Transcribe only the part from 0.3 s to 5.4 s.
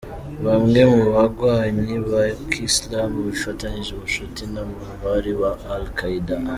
Bamwe mu bagwanyi ba kiislam bafitaniye ubucuti n'umuhari